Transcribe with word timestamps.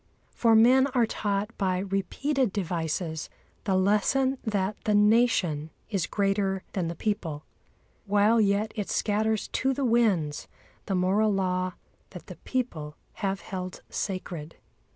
For 0.33 0.55
men 0.55 0.87
are 0.95 1.05
taught 1.05 1.55
by 1.59 1.77
repeated 1.77 2.51
devices 2.51 3.29
the 3.65 3.75
lesson 3.75 4.39
that 4.43 4.75
the 4.85 4.95
Nation 4.95 5.69
is 5.91 6.07
greater 6.07 6.63
than 6.73 6.87
the 6.87 6.95
people, 6.95 7.45
while 8.07 8.41
yet 8.41 8.71
it 8.75 8.89
scatters 8.89 9.47
to 9.49 9.75
the 9.75 9.85
winds 9.85 10.47
the 10.87 10.95
moral 10.95 11.31
law 11.31 11.73
that 12.09 12.25
the 12.25 12.37
people 12.37 12.95
have 13.17 13.41
held 13.41 13.83
sacred. 13.91 14.55